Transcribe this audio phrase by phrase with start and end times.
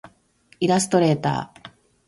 [0.59, 1.69] イラストレーター